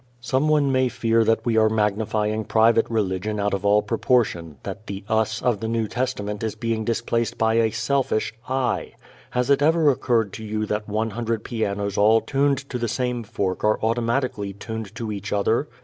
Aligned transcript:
Someone 0.19 0.71
may 0.71 0.89
fear 0.89 1.23
that 1.23 1.45
we 1.45 1.57
are 1.57 1.69
magnifying 1.69 2.43
private 2.43 2.89
religion 2.89 3.39
out 3.39 3.53
of 3.53 3.63
all 3.63 3.83
proportion, 3.83 4.57
that 4.63 4.87
the 4.87 5.03
"us" 5.07 5.43
of 5.43 5.59
the 5.59 5.67
New 5.67 5.87
Testament 5.87 6.41
is 6.43 6.55
being 6.55 6.83
displaced 6.83 7.37
by 7.37 7.53
a 7.59 7.69
selfish 7.69 8.33
"I." 8.49 8.93
Has 9.29 9.51
it 9.51 9.61
ever 9.61 9.91
occurred 9.91 10.33
to 10.33 10.43
you 10.43 10.65
that 10.65 10.89
one 10.89 11.11
hundred 11.11 11.43
pianos 11.43 11.99
all 11.99 12.19
tuned 12.19 12.67
to 12.71 12.79
the 12.79 12.87
same 12.87 13.21
fork 13.21 13.63
are 13.63 13.79
automatically 13.83 14.53
tuned 14.53 14.95
to 14.95 15.11
each 15.11 15.31
other? 15.31 15.67